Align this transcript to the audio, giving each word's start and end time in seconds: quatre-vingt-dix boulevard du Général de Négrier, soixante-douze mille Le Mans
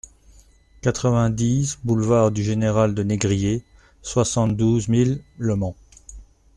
quatre-vingt-dix 0.81 1.77
boulevard 1.83 2.31
du 2.31 2.41
Général 2.43 2.95
de 2.95 3.03
Négrier, 3.03 3.63
soixante-douze 4.01 4.87
mille 4.87 5.23
Le 5.37 5.55
Mans 5.55 5.75